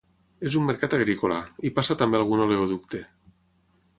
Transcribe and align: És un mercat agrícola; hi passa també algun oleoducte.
És 0.49 0.55
un 0.59 0.63
mercat 0.69 0.95
agrícola; 0.97 1.37
hi 1.65 1.71
passa 1.77 1.99
també 2.01 2.19
algun 2.21 2.43
oleoducte. 2.47 3.05